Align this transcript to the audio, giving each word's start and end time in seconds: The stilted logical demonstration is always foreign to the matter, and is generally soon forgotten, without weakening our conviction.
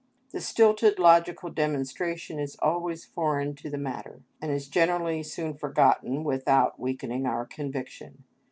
The 0.31 0.41
stilted 0.41 0.97
logical 0.97 1.51
demonstration 1.51 2.39
is 2.39 2.55
always 2.55 3.05
foreign 3.05 3.53
to 3.57 3.69
the 3.69 3.77
matter, 3.77 4.23
and 4.41 4.51
is 4.51 4.67
generally 4.67 5.21
soon 5.21 5.53
forgotten, 5.53 6.23
without 6.23 6.79
weakening 6.79 7.27
our 7.27 7.45
conviction. 7.45 8.23